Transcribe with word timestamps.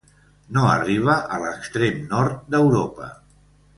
No 0.55 0.63
arriba 0.69 1.17
a 1.35 1.37
l'extrem 1.43 2.01
nord 2.15 2.43
d'Europa. 2.55 3.11